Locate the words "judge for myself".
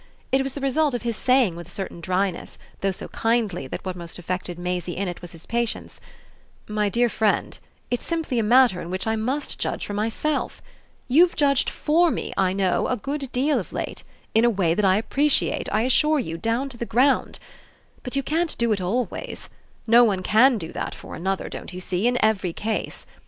9.59-10.59